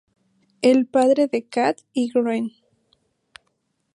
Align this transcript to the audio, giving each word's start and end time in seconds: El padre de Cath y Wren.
El 0.63 0.87
padre 0.87 1.27
de 1.27 1.43
Cath 1.45 1.81
y 1.93 2.11
Wren. 2.15 2.49